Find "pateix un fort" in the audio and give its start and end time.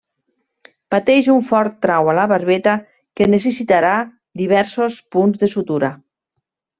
0.93-1.75